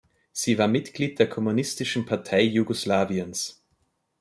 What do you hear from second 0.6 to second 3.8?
Mitglied der Kommunistischen Partei Jugoslawiens.